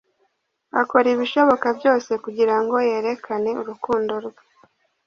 Akora 0.81 1.07
ibishoboka 1.15 1.67
byose 1.77 2.11
kugira 2.23 2.55
ngo 2.61 2.75
yerekane 2.89 3.51
urukundo 3.61 4.13
rwe 4.25 4.43